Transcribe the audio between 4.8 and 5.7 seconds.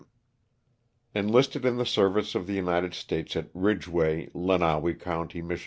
county, Mich.